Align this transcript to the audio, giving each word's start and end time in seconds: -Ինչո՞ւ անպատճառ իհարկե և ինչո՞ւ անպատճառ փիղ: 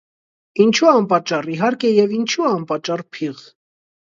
-Ինչո՞ւ 0.63 0.87
անպատճառ 0.91 1.49
իհարկե 1.57 1.93
և 1.99 2.17
ինչո՞ւ 2.21 2.49
անպատճառ 2.53 3.05
փիղ: 3.19 3.45